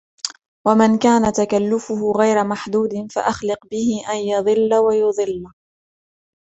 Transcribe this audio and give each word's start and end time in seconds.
وَمَنْ 0.67 0.97
كَانَ 0.99 1.31
تَكَلُّفُهُ 1.33 2.11
غَيْرَ 2.17 2.43
مَحْدُودٍ 2.43 3.07
فَأَخْلِقْ 3.11 3.67
بِهِ 3.71 4.03
أَنْ 4.09 4.17
يَضِلَّ 4.17 4.75
وَيُضِلَّ 4.75 5.51